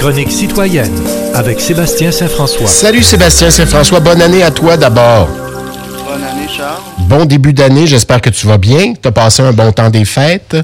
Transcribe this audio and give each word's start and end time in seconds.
chronique 0.00 0.32
citoyenne 0.32 0.90
avec 1.34 1.60
Sébastien 1.60 2.10
Saint-François. 2.10 2.66
Salut 2.66 3.02
Sébastien 3.02 3.50
Saint-François, 3.50 4.00
bonne 4.00 4.22
année 4.22 4.42
à 4.42 4.50
toi 4.50 4.78
d'abord. 4.78 5.28
Bonne 5.28 6.24
année, 6.24 6.48
Charles. 6.48 6.80
Bon 7.00 7.26
début 7.26 7.52
d'année, 7.52 7.86
j'espère 7.86 8.22
que 8.22 8.30
tu 8.30 8.46
vas 8.46 8.56
bien. 8.56 8.94
Tu 8.94 9.06
as 9.06 9.12
passé 9.12 9.42
un 9.42 9.52
bon 9.52 9.72
temps 9.72 9.90
des 9.90 10.06
fêtes. 10.06 10.56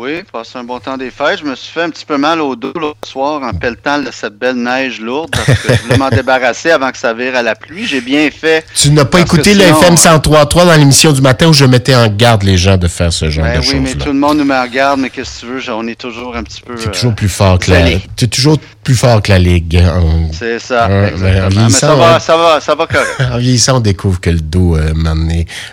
Oui, 0.00 0.22
passé 0.32 0.52
un 0.54 0.62
bon 0.62 0.78
temps 0.78 0.96
des 0.96 1.10
fêtes. 1.10 1.40
Je 1.40 1.44
me 1.44 1.56
suis 1.56 1.72
fait 1.72 1.82
un 1.82 1.90
petit 1.90 2.04
peu 2.04 2.18
mal 2.18 2.40
au 2.40 2.54
dos 2.54 2.72
l'autre 2.72 3.00
soir 3.04 3.42
en 3.42 3.52
pelletant 3.52 4.00
de 4.00 4.12
cette 4.12 4.38
belle 4.38 4.54
neige 4.54 5.00
lourde 5.00 5.30
parce 5.32 5.58
que 5.60 5.74
je 5.74 5.82
voulais 5.82 5.96
m'en 5.96 6.08
débarrasser 6.16 6.70
avant 6.70 6.92
que 6.92 6.98
ça 6.98 7.12
vire 7.12 7.34
à 7.34 7.42
la 7.42 7.56
pluie. 7.56 7.84
J'ai 7.84 8.00
bien 8.00 8.30
fait. 8.30 8.64
Tu 8.76 8.92
n'as 8.92 9.04
pas 9.04 9.18
écouté 9.18 9.54
sinon, 9.54 9.64
FM 9.64 9.96
103.3 9.96 10.66
dans 10.66 10.76
l'émission 10.78 11.10
du 11.10 11.20
matin 11.20 11.48
où 11.48 11.52
je 11.52 11.64
mettais 11.64 11.96
en 11.96 12.06
garde 12.06 12.44
les 12.44 12.56
gens 12.56 12.76
de 12.76 12.86
faire 12.86 13.12
ce 13.12 13.28
genre 13.28 13.44
Ben 13.44 13.60
de 13.60 13.66
oui, 13.66 13.80
mais 13.80 13.94
tout 13.94 14.12
le 14.12 14.20
monde 14.20 14.38
nous 14.38 14.44
met 14.44 14.56
en 14.56 14.68
garde, 14.68 15.00
mais 15.00 15.10
qu'est-ce 15.10 15.40
que 15.40 15.46
tu 15.46 15.66
veux? 15.66 15.74
On 15.74 15.88
est 15.88 15.98
toujours 15.98 16.36
un 16.36 16.44
petit 16.44 16.62
peu. 16.62 16.76
Tu 16.76 16.84
es 16.84 16.88
euh, 16.90 16.92
toujours 16.92 17.14
plus 17.16 17.28
fort 17.28 17.58
que 17.58 17.72
la, 17.72 17.82
tu 18.16 18.26
es 18.26 18.28
toujours 18.28 18.58
plus 18.88 18.96
fort 18.96 19.20
que 19.20 19.30
la 19.30 19.38
Ligue. 19.38 19.84
C'est 20.32 20.58
ça, 20.58 20.88
exactement. 21.08 21.48
ben, 21.50 21.62
en 21.62 21.64
Mais 21.66 21.70
ça 21.70 21.94
va, 21.94 22.18
ça 22.20 22.36
va, 22.38 22.58
ça 22.58 22.74
va 22.74 22.86
correct. 22.86 23.20
en 23.34 23.36
vieillissant, 23.36 23.76
on 23.76 23.80
découvre 23.80 24.18
que 24.18 24.30
le 24.30 24.40
dos, 24.40 24.76
euh, 24.78 24.94
maintenant, 24.94 25.26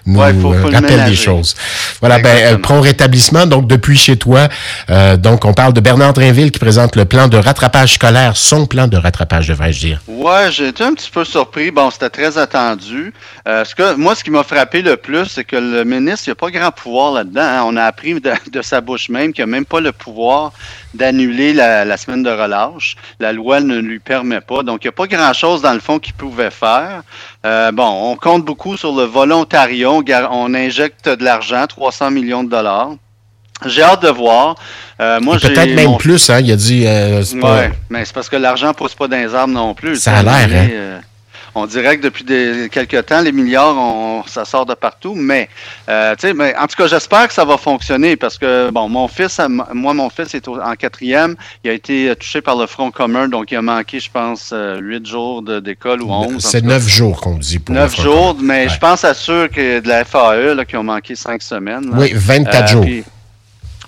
nous 0.06 0.20
Ouais, 0.20 0.34
faut- 0.34 0.52
euh, 0.54 0.62
faut 0.62 0.68
rappelle 0.68 1.06
des 1.06 1.16
choses. 1.16 1.56
Voilà, 2.02 2.20
ben, 2.20 2.28
euh, 2.28 2.32
Exactement. 2.34 2.62
prompt 2.62 2.82
rétablissement, 2.82 3.46
donc 3.46 3.68
depuis 3.68 3.96
chez 3.96 4.18
toi. 4.18 4.50
Euh, 4.90 5.16
donc, 5.16 5.46
on 5.46 5.54
parle 5.54 5.72
de 5.72 5.80
Bernard 5.80 6.12
Drinville 6.12 6.52
qui 6.52 6.60
présente 6.60 6.98
le 6.98 7.06
plan 7.06 7.30
de 7.30 7.38
rattrapage 7.38 7.94
scolaire, 7.94 8.36
son 8.36 8.66
plan 8.66 8.88
de 8.90 8.98
rattrapage, 8.98 9.48
devrais-je 9.48 9.80
dire. 9.80 10.02
Ouais, 10.10 10.52
j'ai 10.52 10.68
été 10.68 10.84
un 10.84 10.94
petit 10.94 11.10
peu 11.10 11.24
surpris. 11.24 11.72
Bon, 11.72 11.90
c'était 11.92 12.10
très 12.10 12.38
attendu. 12.38 13.14
Ce 13.48 13.74
que, 13.74 13.96
moi, 13.96 14.14
ce 14.16 14.26
qui 14.26 14.30
m'a 14.32 14.44
frappé 14.44 14.82
le 14.82 14.98
plus, 14.98 15.26
c'est 15.28 15.46
que 15.46 15.56
le 15.56 15.86
ministre, 15.86 16.24
il 16.28 16.32
n'a 16.32 16.36
pas 16.36 16.52
grand 16.52 16.72
pouvoir 16.72 17.14
là-dedans. 17.14 17.42
hein. 17.42 17.64
On 17.66 17.78
a 17.78 17.84
appris 17.84 18.20
de, 18.20 18.32
de 18.52 18.62
sa 18.62 18.82
bouche 18.82 19.08
même 19.08 19.32
qu'il 19.32 19.44
n'a 19.46 19.50
même 19.50 19.64
pas 19.66 19.80
le 19.80 19.94
pouvoir 19.94 20.52
d'annuler 20.96 21.54
la, 21.54 21.86
la 21.86 21.98
semaine 21.98 22.24
de 22.24 22.30
relâche. 22.30 22.96
La 23.20 23.34
loi 23.34 23.60
ne 23.60 23.78
lui 23.78 24.00
permet 24.00 24.42
pas. 24.42 24.64
Donc, 24.64 24.84
il 24.84 24.88
n'y 24.88 24.90
a 24.90 24.94
pas 24.94 25.08
grand-chose, 25.08 25.62
dans 25.62 25.74
le 25.74 25.80
fond, 25.80 26.00
qu'il 26.00 26.14
pouvait 26.14 26.52
faire. 26.52 27.04
Euh, 27.46 27.72
bon, 27.72 28.12
on 28.12 28.16
compte 28.16 28.46
beaucoup 28.46 28.78
sur 28.78 28.96
le 28.96 29.04
volontariat. 29.04 29.92
On, 29.92 30.54
injecte 30.54 31.10
de 31.10 31.24
l'argent, 31.24 31.66
300 31.68 32.12
millions 32.12 32.44
de 32.44 32.50
dollars. 32.50 32.92
J'ai 33.66 33.84
hâte 33.84 34.04
de 34.04 34.10
voir. 34.10 34.56
Euh, 35.00 35.20
moi, 35.22 35.38
Peut-être 35.38 35.74
même 35.74 35.92
mon 35.92 35.98
plus, 35.98 36.30
hein. 36.30 36.40
Il 36.40 36.52
a 36.52 36.56
dit, 36.56 36.86
euh, 36.86 37.24
c'est 37.24 37.40
pas- 37.40 37.56
Ouais, 37.56 37.72
mais 37.90 38.04
c'est 38.04 38.14
parce 38.14 38.28
que 38.30 38.36
l'argent 38.36 38.74
pousse 38.74 38.96
pas 38.96 39.08
dans 39.08 39.18
les 39.18 39.34
arbres 39.34 39.54
non 39.54 39.74
plus. 39.74 39.96
Ça 39.96 40.18
a 40.18 40.24
l'air, 40.24 40.50
hein. 40.52 41.02
Euh, 41.56 41.60
on 41.60 41.66
dirait 41.66 41.98
que 41.98 42.04
depuis 42.04 42.24
des, 42.24 42.70
quelques 42.72 43.06
temps, 43.06 43.22
les 43.22 43.32
milliards, 43.32 43.76
on, 43.78 44.24
ça 44.28 44.46
sort 44.46 44.66
de 44.66 44.74
partout. 44.74 45.14
Mais, 45.16 45.50
euh, 45.90 46.16
mais 46.36 46.56
en 46.58 46.68
tout 46.68 46.76
cas, 46.78 46.88
j'espère 46.88 47.28
que 47.28 47.34
ça 47.34 47.46
va 47.46 47.58
fonctionner 47.58 48.16
parce 48.16 48.38
que, 48.38 48.70
bon, 48.72 48.90
mon 48.90 49.08
fils, 49.08 49.40
moi, 49.74 49.94
mon 49.94 50.10
fils 50.10 50.34
est 50.36 50.48
en 50.48 50.74
quatrième. 50.76 51.36
Il 51.64 51.70
a 51.70 51.74
été 51.74 52.14
touché 52.20 52.42
par 52.42 52.56
le 52.58 52.66
Front 52.68 52.92
commun, 52.92 53.28
donc 53.28 53.52
il 53.52 53.56
a 53.58 53.62
manqué, 53.62 54.00
je 54.00 54.12
pense, 54.12 54.52
euh, 54.54 54.80
huit 54.80 55.06
jours 55.06 55.42
d'école 55.42 56.02
ou 56.02 56.12
onze. 56.12 56.44
c'est 56.44 56.64
neuf 56.64 56.88
jours 56.88 57.22
qu'on 57.22 57.38
dit 57.38 57.60
pour 57.60 57.74
Neuf 57.76 57.96
jours, 58.00 58.36
mais 58.42 58.64
Ouais. 58.64 58.70
je 58.70 58.80
pense 58.80 59.04
à 59.04 59.14
ceux 59.14 59.48
que 59.48 59.80
de 59.80 59.88
la 59.88 60.04
FAE 60.06 60.54
là, 60.56 60.66
qui 60.66 60.78
ont 60.78 60.84
manqué 60.84 61.16
cinq 61.16 61.42
semaines. 61.42 61.90
là. 61.92 61.98
Oui, 61.98 62.12
24 62.14 62.64
Euh, 62.64 62.68
jours. 62.68 62.84
Puis, 62.86 63.04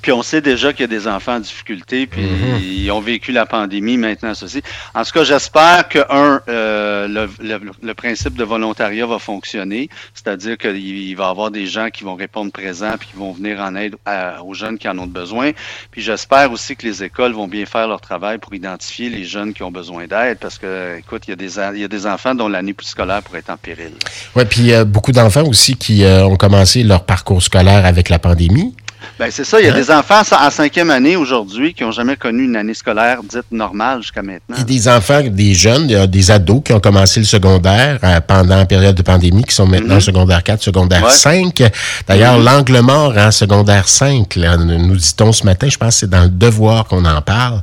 puis 0.07 0.13
on 0.13 0.23
sait 0.23 0.39
déjà 0.39 0.71
qu'il 0.71 0.83
y 0.83 0.83
a 0.85 0.87
des 0.87 1.05
enfants 1.05 1.33
en 1.35 1.39
difficulté, 1.41 2.07
puis 2.07 2.21
Mhm. 2.21 2.61
ils 2.63 2.89
ont 2.91 3.01
vécu 3.01 3.33
la 3.33 3.45
pandémie 3.45 3.97
maintenant, 3.97 4.33
ceci. 4.33 4.61
En 4.95 5.03
tout 5.03 5.11
cas, 5.11 5.25
j'espère 5.25 5.89
que, 5.89 5.99
un, 6.09 6.39
euh, 6.47 7.09
le, 7.09 7.29
le- 7.45 7.59
le 7.83 7.93
principe 7.93 8.35
de 8.37 8.45
volontariat 8.45 9.05
va 9.05 9.19
fonctionner, 9.19 9.89
c'est-à-dire 10.13 10.57
qu'il 10.57 10.77
il 10.77 11.13
va 11.15 11.25
y 11.25 11.27
avoir 11.27 11.51
des 11.51 11.67
gens 11.67 11.89
qui 11.89 12.05
vont 12.05 12.15
répondre 12.15 12.53
présents, 12.53 12.93
puis 12.97 13.09
qui 13.09 13.17
vont 13.17 13.33
venir 13.33 13.59
en 13.59 13.75
aide 13.75 13.97
à- 14.05 14.41
aux 14.45 14.53
jeunes 14.53 14.77
qui 14.77 14.87
en 14.87 14.97
ont 14.97 15.07
besoin. 15.07 15.51
Puis 15.91 16.01
j'espère 16.01 16.53
aussi 16.53 16.77
que 16.77 16.87
les 16.87 17.03
écoles 17.03 17.33
vont 17.33 17.49
bien 17.49 17.65
faire 17.65 17.89
leur 17.89 17.99
travail 17.99 18.37
pour 18.37 18.53
identifier 18.53 19.09
les 19.09 19.25
jeunes 19.25 19.53
qui 19.53 19.63
ont 19.63 19.71
besoin 19.71 20.07
d'aide, 20.07 20.37
parce 20.39 20.57
que, 20.57 20.99
écoute, 20.99 21.23
il 21.27 21.31
y 21.31 21.33
a 21.33 21.35
des, 21.35 21.57
il 21.75 21.81
y 21.81 21.83
a 21.83 21.89
des 21.89 22.05
enfants 22.07 22.33
dont 22.33 22.47
l'année 22.47 22.73
scolaire 22.81 23.21
pourrait 23.23 23.39
être 23.39 23.49
en 23.49 23.57
péril. 23.57 23.91
Oui, 24.37 24.45
puis 24.45 24.61
il 24.61 24.67
y 24.67 24.73
a 24.73 24.85
beaucoup 24.85 25.11
d'enfants 25.11 25.43
aussi 25.43 25.75
qui 25.75 26.05
euh, 26.05 26.23
ont 26.25 26.37
commencé 26.37 26.83
leur 26.83 27.03
parcours 27.03 27.43
scolaire 27.43 27.85
avec 27.85 28.07
la 28.07 28.19
pandémie. 28.19 28.73
Ben 29.19 29.29
c'est 29.31 29.43
ça, 29.43 29.59
il 29.59 29.65
y 29.65 29.69
a 29.69 29.73
Hein? 29.73 29.75
des 29.75 29.89
enfants 29.91 30.21
en 30.31 30.49
cinquième 30.51 30.89
année 30.91 31.15
aujourd'hui 31.15 31.73
qui 31.73 31.83
n'ont 31.83 31.91
jamais 31.91 32.15
connu 32.15 32.43
une 32.45 32.55
année 32.55 32.73
scolaire 32.73 33.21
dite 33.23 33.51
normale 33.51 34.01
jusqu'à 34.01 34.21
maintenant. 34.21 34.55
Il 34.55 34.59
y 34.59 34.61
a 34.61 34.63
des 34.63 34.87
enfants, 34.87 35.21
des 35.23 35.53
jeunes, 35.53 35.87
des 36.07 36.31
ados 36.31 36.61
qui 36.63 36.73
ont 36.73 36.79
commencé 36.79 37.19
le 37.19 37.25
secondaire 37.25 37.99
euh, 38.03 38.19
pendant 38.21 38.57
la 38.57 38.65
période 38.65 38.95
de 38.95 39.01
pandémie, 39.01 39.43
qui 39.43 39.55
sont 39.55 39.65
maintenant 39.67 39.95
Mhm. 39.95 40.01
secondaire 40.01 40.43
4, 40.43 40.61
secondaire 40.63 41.03
Ouais. 41.03 41.09
5. 41.11 41.63
D'ailleurs, 42.07 42.37
Mhm. 42.37 42.45
l'angle 42.45 42.79
mort 42.81 43.13
en 43.17 43.31
secondaire 43.31 43.87
5, 43.87 44.35
là, 44.35 44.57
nous 44.57 44.95
dit-on 44.95 45.31
ce 45.31 45.43
matin, 45.45 45.67
je 45.69 45.77
pense 45.77 45.95
que 45.95 45.99
c'est 46.01 46.09
dans 46.09 46.23
le 46.23 46.29
devoir 46.29 46.85
qu'on 46.85 47.05
en 47.05 47.21
parle, 47.21 47.61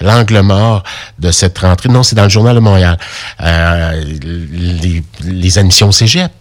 l'angle 0.00 0.40
mort 0.40 0.82
de 1.18 1.30
cette 1.30 1.58
rentrée. 1.58 1.88
Non, 1.88 2.02
c'est 2.02 2.16
dans 2.16 2.24
le 2.24 2.30
Journal 2.30 2.54
de 2.54 2.60
Montréal. 2.60 2.98
Euh, 3.42 4.02
les, 4.22 5.02
les 5.24 5.58
admissions 5.58 5.88
au 5.88 5.92
cégep. 5.92 6.32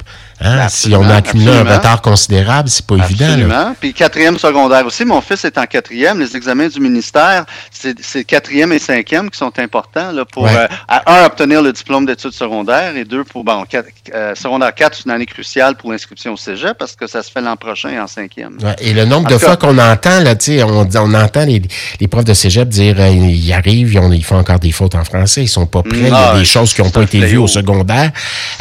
Hein? 0.44 0.68
Si 0.70 0.94
on 0.94 1.04
a 1.10 1.16
accumulé 1.16 1.52
un 1.52 1.64
retard 1.64 2.02
considérable, 2.02 2.70
c'est 2.70 2.86
pas 2.86 2.96
évident. 2.96 3.26
Absolument. 3.26 3.76
Puis 3.80 3.94
quatrième 3.94 4.38
secondaire 4.38 4.86
aussi. 4.86 5.06
Mon 5.06 5.22
fils 5.22 5.46
est 5.46 5.58
en 5.58 5.66
quatrième. 5.66 6.20
Les 6.20 6.36
examens 6.36 6.68
du 6.68 6.80
ministère, 6.80 7.46
c'est 7.72 8.24
quatrième 8.26 8.72
et 8.74 8.80
cinquième 8.80 9.30
qui 9.30 9.38
sont 9.38 9.58
importants 9.60 10.12
là, 10.12 10.26
pour, 10.26 10.44
Ouais. 10.44 10.56
euh, 10.56 10.68
à, 10.88 11.22
un, 11.22 11.26
obtenir 11.26 11.62
le 11.62 11.72
diplôme 11.72 12.06
d'études 12.06 12.34
secondaires 12.34 12.96
et 12.96 13.06
deux, 13.06 13.24
pour, 13.24 13.44
bon, 13.44 13.64
quatre- 13.70 13.88
euh, 14.14 14.36
secondaire 14.36 14.74
4, 14.76 14.96
c'est 14.98 15.06
une 15.06 15.12
année 15.12 15.26
cruciale 15.26 15.76
pour 15.76 15.92
l'inscription 15.92 16.34
au 16.34 16.38
cégep 16.38 16.78
parce 16.78 16.96
que 16.96 17.08
ça 17.08 17.24
se 17.24 17.32
fait 17.32 17.42
l'an 17.42 17.56
prochain 17.56 18.02
en 18.04 18.08
cinquième. 18.08 18.58
Ouais, 18.62 18.76
et 18.80 18.94
le 18.94 19.06
nombre 19.06 19.28
En 19.28 19.34
de 19.36 19.38
fois 19.38 19.56
qu'on 19.58 19.78
entend, 19.78 20.20
là, 20.20 20.34
on, 20.68 20.88
on 20.96 21.14
entend 21.14 21.46
les, 21.46 21.62
les 22.00 22.08
profs 22.08 22.26
de 22.26 22.34
cégep 22.34 22.68
dire 22.68 22.96
euh, 23.00 23.08
ils 23.10 23.54
arrivent, 23.54 23.94
ils, 23.94 24.00
ont- 24.00 24.12
ils 24.12 24.24
font 24.24 24.38
encore 24.38 24.60
des 24.60 24.72
fautes 24.72 24.96
en 24.96 25.04
français, 25.06 25.44
ils 25.44 25.48
sont 25.48 25.66
pas 25.68 25.84
prêts, 25.84 25.98
il 26.00 26.08
y 26.08 26.12
a 26.12 26.32
Ah, 26.34 26.38
des 26.38 26.46
choses 26.46 26.74
qui 26.74 26.82
n'ont 26.82 26.90
pas 26.90 27.04
été 27.04 27.20
vues 27.20 27.38
au 27.38 27.48
secondaire. 27.48 28.12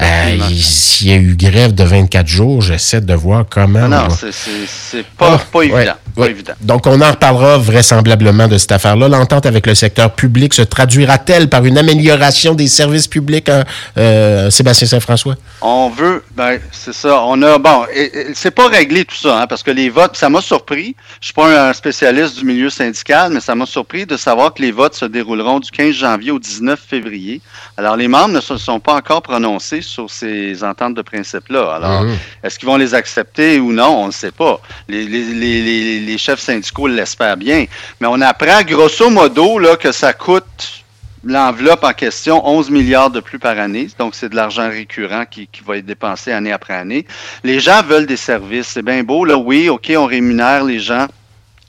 Il- 0.00 0.62
S'il 0.62 1.08
y 1.08 1.12
a 1.12 1.16
eu 1.16 1.34
grève 1.36 1.71
de 1.72 1.84
24 1.84 2.26
jours, 2.26 2.60
j'essaie 2.62 3.00
de 3.00 3.14
voir 3.14 3.44
comment. 3.48 3.80
On 3.80 3.88
non, 3.88 4.08
va- 4.08 4.16
c'est- 4.30 5.02
pas, 5.16 5.34
Ah, 5.34 5.38
pas 5.50 5.58
ouais, 5.58 5.66
évident. 5.66 5.94
Pas 6.14 6.22
ouais. 6.22 6.30
évident. 6.30 6.52
Donc, 6.60 6.86
on 6.86 7.00
en 7.00 7.10
reparlera 7.10 7.58
vraisemblablement 7.58 8.48
de 8.48 8.58
cette 8.58 8.72
affaire-là. 8.72 9.08
L'entente 9.08 9.46
avec 9.46 9.66
le 9.66 9.74
secteur 9.74 10.12
public 10.12 10.52
se 10.54 10.62
traduira-t-elle 10.62 11.48
par 11.48 11.64
une 11.64 11.78
amélioration 11.78 12.54
des 12.54 12.68
services 12.68 13.08
publics, 13.08 13.48
hein, 13.48 13.64
euh, 13.98 14.50
Sébastien 14.50 14.86
Saint-François? 14.86 15.36
On 15.60 15.88
veut, 15.90 16.22
ben, 16.36 16.58
c'est 16.70 16.92
ça. 16.94 17.22
On 17.24 17.40
a, 17.42 17.58
bon, 17.58 17.84
c'est 18.34 18.50
pas 18.50 18.68
réglé 18.68 19.04
tout 19.04 19.14
ça, 19.16 19.42
hein, 19.42 19.46
parce 19.46 19.62
que 19.62 19.70
les 19.70 19.88
votes, 19.90 20.16
ça 20.16 20.28
m'a 20.28 20.40
surpris. 20.40 20.94
Je 21.20 21.26
suis 21.26 21.34
pas 21.34 21.68
un 21.68 21.72
spécialiste 21.72 22.38
du 22.38 22.44
milieu 22.44 22.70
syndical, 22.70 23.32
mais 23.32 23.40
ça 23.40 23.54
m'a 23.54 23.66
surpris 23.66 24.06
de 24.06 24.16
savoir 24.16 24.52
que 24.54 24.62
les 24.62 24.72
votes 24.72 24.94
se 24.94 25.04
dérouleront 25.04 25.60
du 25.60 25.70
15 25.70 25.94
janvier 25.94 26.30
au 26.30 26.38
19 26.38 26.78
février. 26.78 27.40
Alors, 27.76 27.96
les 27.96 28.08
membres 28.08 28.34
ne 28.34 28.40
se 28.40 28.56
sont 28.56 28.80
pas 28.80 28.94
encore 28.94 29.22
prononcés 29.22 29.80
sur 29.82 30.10
ces 30.10 30.62
ententes 30.64 30.94
de 30.94 31.02
principe-là. 31.02 31.74
Alors, 31.76 32.02
Mhm. 32.02 32.16
est-ce 32.44 32.58
qu'ils 32.58 32.68
vont 32.68 32.76
les 32.76 32.94
accepter 32.94 33.58
ou 33.60 33.72
non? 33.72 34.02
On 34.02 34.06
ne 34.08 34.12
sait 34.12 34.30
pas. 34.32 34.60
Les, 34.88 35.04
les, 35.04 35.24
les, 35.24 35.62
les, 35.62 36.00
les 36.02 36.18
chefs 36.18 36.40
syndicaux 36.40 36.86
l'espèrent 36.86 37.36
bien. 37.36 37.66
Mais 38.00 38.06
on 38.10 38.20
apprend 38.20 38.62
grosso 38.62 39.08
modo 39.10 39.58
là, 39.58 39.76
que 39.76 39.92
ça 39.92 40.12
coûte 40.12 40.82
l'enveloppe 41.24 41.84
en 41.84 41.92
question 41.92 42.46
11 42.46 42.70
milliards 42.70 43.10
de 43.10 43.20
plus 43.20 43.38
par 43.38 43.58
année. 43.58 43.88
Donc, 43.98 44.14
c'est 44.14 44.28
de 44.28 44.36
l'argent 44.36 44.68
récurrent 44.68 45.24
qui, 45.30 45.46
qui 45.46 45.62
va 45.64 45.76
être 45.78 45.86
dépensé 45.86 46.32
année 46.32 46.52
après 46.52 46.74
année. 46.74 47.06
Les 47.44 47.60
gens 47.60 47.82
veulent 47.82 48.06
des 48.06 48.16
services. 48.16 48.68
C'est 48.68 48.82
bien 48.82 49.02
beau, 49.02 49.24
là, 49.24 49.36
oui, 49.36 49.68
OK, 49.68 49.92
on 49.96 50.06
rémunère 50.06 50.64
les 50.64 50.80
gens. 50.80 51.06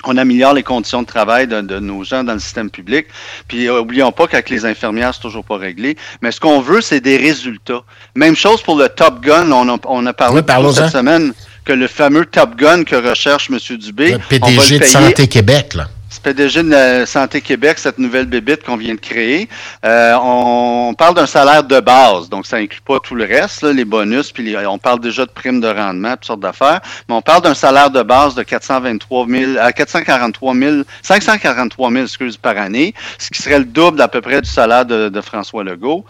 On 0.05 0.17
améliore 0.17 0.53
les 0.53 0.63
conditions 0.63 1.01
de 1.01 1.07
travail 1.07 1.47
de, 1.47 1.61
de 1.61 1.79
nos 1.79 2.03
gens 2.03 2.25
dans 2.25 2.33
le 2.33 2.39
système 2.39 2.69
public. 2.69 3.07
Puis, 3.47 3.69
euh, 3.69 3.79
oublions 3.79 4.11
pas 4.11 4.27
qu'avec 4.27 4.49
les 4.49 4.65
infirmières, 4.65 5.13
c'est 5.13 5.21
toujours 5.21 5.45
pas 5.45 5.57
réglé. 5.57 5.95
Mais 6.21 6.31
ce 6.31 6.41
qu'on 6.41 6.59
veut, 6.59 6.81
c'est 6.81 6.99
des 6.99 7.15
résultats. 7.15 7.83
Même 8.15 8.35
chose 8.35 8.61
pour 8.61 8.75
le 8.75 8.89
Top 8.89 9.21
Gun. 9.21 9.49
On 9.51 9.69
a, 9.69 9.77
on 9.85 10.05
a 10.05 10.13
parlé 10.13 10.41
Oui, 10.45 10.73
cette 10.73 10.91
semaine 10.91 11.33
que 11.65 11.73
le 11.73 11.87
fameux 11.87 12.25
Top 12.25 12.55
Gun 12.55 12.83
que 12.83 12.95
recherche 12.95 13.49
M. 13.49 13.57
Dubé, 13.77 14.11
Le 14.11 14.15
on 14.15 14.17
va 14.17 14.25
PDG 14.27 14.73
le 14.73 14.79
de 14.79 14.83
Santé 14.85 15.27
Québec, 15.27 15.73
là. 15.75 15.89
PDG 16.19 16.63
de 16.63 16.69
la 16.69 17.05
Santé 17.05 17.41
Québec, 17.41 17.79
cette 17.79 17.97
nouvelle 17.97 18.25
bébite 18.25 18.63
qu'on 18.63 18.77
vient 18.77 18.93
de 18.95 18.99
créer. 18.99 19.49
Euh, 19.85 20.13
on 20.21 20.93
parle 20.97 21.15
d'un 21.15 21.25
salaire 21.25 21.63
de 21.63 21.79
base, 21.79 22.29
donc 22.29 22.45
ça 22.45 22.57
inclut 22.57 22.81
pas 22.85 22.99
tout 22.99 23.15
le 23.15 23.25
reste, 23.25 23.61
là, 23.63 23.71
les 23.73 23.85
bonus, 23.85 24.31
puis 24.31 24.43
les- 24.43 24.65
on 24.65 24.77
parle 24.77 24.99
déjà 24.99 25.25
de 25.25 25.31
primes 25.31 25.61
de 25.61 25.67
rendement, 25.67 26.11
toutes 26.13 26.25
sortes 26.25 26.39
d'affaires, 26.39 26.81
mais 27.09 27.15
on 27.15 27.21
parle 27.21 27.41
d'un 27.43 27.53
salaire 27.53 27.89
de 27.89 28.01
base 28.03 28.35
de 28.35 28.43
423 28.43 29.27
000, 29.27 29.51
à 29.59 29.71
443 29.71 30.53
000, 30.55 30.75
543 31.01 31.91
000, 31.91 32.03
excuse, 32.03 32.37
par 32.37 32.57
année, 32.57 32.93
ce 33.17 33.29
qui 33.29 33.41
serait 33.41 33.59
le 33.59 33.65
double 33.65 34.01
à 34.01 34.07
peu 34.07 34.21
près 34.21 34.41
du 34.41 34.49
salaire 34.49 34.85
de, 34.85 35.09
de 35.09 35.21
François 35.21 35.63
Legault. 35.63 36.05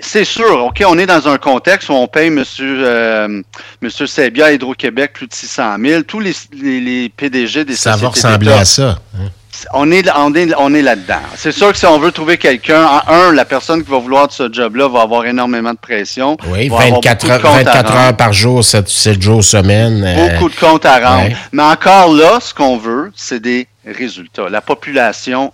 C'est 0.00 0.24
sûr, 0.24 0.64
OK, 0.64 0.82
on 0.86 0.98
est 0.98 1.06
dans 1.06 1.28
un 1.28 1.38
contexte 1.38 1.88
où 1.88 1.92
on 1.92 2.06
paye 2.08 2.26
M. 2.28 2.42
Euh, 2.60 3.42
Monsieur 3.82 4.06
Sebia 4.06 4.46
à 4.46 4.52
Hydro-Québec 4.52 5.12
plus 5.14 5.26
de 5.26 5.34
600 5.34 5.76
000. 5.80 6.02
Tous 6.02 6.20
les, 6.20 6.32
les, 6.52 6.80
les 6.80 7.08
PDG 7.08 7.64
des 7.64 7.76
Ça 7.76 7.96
va 7.96 8.08
ressembler 8.08 8.52
à 8.52 8.64
ça. 8.64 8.98
hein? 9.18 9.25
On 9.72 9.90
est, 9.90 10.08
on 10.16 10.34
est, 10.34 10.52
on 10.58 10.74
est 10.74 10.82
là-dedans. 10.82 11.20
C'est 11.36 11.52
sûr 11.52 11.72
que 11.72 11.78
si 11.78 11.86
on 11.86 11.98
veut 11.98 12.12
trouver 12.12 12.36
quelqu'un, 12.38 12.84
en 12.84 13.00
un, 13.12 13.32
la 13.32 13.44
personne 13.44 13.82
qui 13.84 13.90
va 13.90 13.98
vouloir 13.98 14.28
de 14.28 14.32
ce 14.32 14.52
job-là 14.52 14.88
va 14.88 15.02
avoir 15.02 15.24
énormément 15.26 15.72
de 15.72 15.78
pression. 15.78 16.36
Oui, 16.48 16.68
va 16.68 16.76
avoir 16.76 17.00
24 17.00 17.20
beaucoup 17.20 17.26
de 17.26 17.32
heures, 17.32 17.42
comptes 17.42 17.66
à 17.68 17.72
24 17.72 17.88
rendre, 17.92 18.00
heures 18.06 18.16
par 18.16 18.32
jour, 18.32 18.64
7, 18.64 19.22
jours 19.22 19.44
semaine. 19.44 20.04
euh, 20.04 20.28
Beaucoup 20.38 20.48
de 20.50 20.56
comptes 20.56 20.84
à 20.86 20.98
rendre. 20.98 21.28
ouais. 21.28 21.36
Mais 21.52 21.62
encore 21.62 22.12
là, 22.12 22.38
ce 22.40 22.52
qu'on 22.52 22.76
veut, 22.76 23.12
c'est 23.16 23.40
des 23.40 23.66
résultats. 23.86 24.48
La 24.50 24.60
population, 24.60 25.52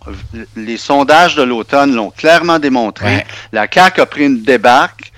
les 0.56 0.78
sondages 0.78 1.34
de 1.36 1.42
l'automne 1.42 1.94
l'ont 1.94 2.10
clairement 2.10 2.58
démontré. 2.58 3.26
La 3.52 3.66
CAQ 3.72 4.00
a 4.00 4.06
pris 4.06 4.24
une 4.24 4.42
débarque 4.42 5.11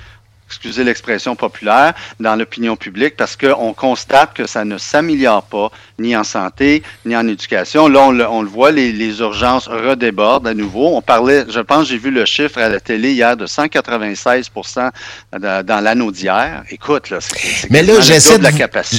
excusez 0.54 0.84
l'expression 0.84 1.34
populaire, 1.34 1.94
dans 2.20 2.36
l'opinion 2.36 2.76
publique 2.76 3.16
parce 3.16 3.36
qu'on 3.36 3.72
constate 3.74 4.34
que 4.34 4.46
ça 4.46 4.64
ne 4.64 4.78
s'améliore 4.78 5.42
pas 5.42 5.70
ni 5.98 6.16
en 6.16 6.24
santé, 6.24 6.82
ni 7.04 7.16
en 7.16 7.26
éducation. 7.26 7.88
Là, 7.88 8.00
on 8.30 8.42
le, 8.42 8.48
voit, 8.48 8.70
les, 8.72 9.18
urgences 9.20 9.68
redébordent 9.68 10.48
à 10.48 10.54
nouveau. 10.54 10.96
On 10.96 11.02
parlait, 11.02 11.44
je 11.48 11.60
pense, 11.60 11.88
j'ai 11.88 11.98
vu 11.98 12.10
le 12.10 12.24
chiffre 12.24 12.58
à 12.58 12.68
la 12.68 12.80
télé 12.80 13.12
hier 13.12 13.36
de 13.36 13.46
196% 13.46 14.90
dans 15.38 15.84
l'anneau 15.84 16.10
d'hier. 16.10 16.62
Écoute, 16.70 17.10
là, 17.10 17.18
c'est 17.20 17.70
Mais 17.70 17.82
là, 17.82 18.00
j'essaie 18.00 18.38
de, 18.38 18.48